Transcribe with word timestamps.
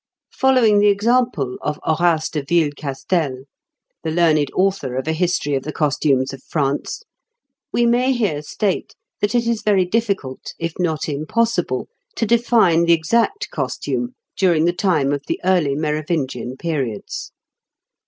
Following 0.33 0.79
the 0.79 0.87
example 0.87 1.57
of 1.61 1.77
Horace 1.83 2.27
de 2.31 2.41
Vielcastel, 2.41 3.43
the 4.01 4.09
learned 4.09 4.49
author 4.55 4.95
of 4.95 5.07
a 5.07 5.13
history 5.13 5.53
of 5.53 5.61
the 5.61 5.71
costumes 5.71 6.33
of 6.33 6.41
France, 6.41 7.03
we 7.71 7.85
may 7.85 8.11
here 8.11 8.41
state 8.41 8.95
that 9.19 9.35
it 9.35 9.45
is 9.45 9.61
very 9.61 9.85
difficult, 9.85 10.55
if 10.57 10.73
not 10.79 11.07
impossible, 11.07 11.87
to 12.15 12.25
define 12.25 12.85
the 12.85 12.93
exact 12.93 13.51
costume 13.51 14.15
during 14.35 14.65
the 14.65 14.73
time 14.73 15.11
of 15.11 15.21
the 15.27 15.39
early 15.43 15.75
Merovingian 15.75 16.57
periods. 16.57 17.31